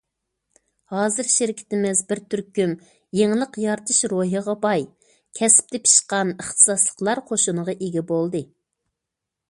[0.93, 2.73] ھازىر شىركىتىمىز بىر تۈركۈم
[3.19, 4.87] يېڭىلىق يارىتىش روھىغا باي،
[5.41, 8.45] كەسىپتە پىشقان ئىختىساسلىقلار قوشۇنىغا ئىگە بولدى.